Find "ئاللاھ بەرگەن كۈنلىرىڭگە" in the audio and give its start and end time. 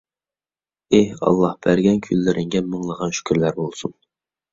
1.27-2.61